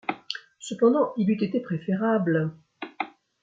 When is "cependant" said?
0.57-1.13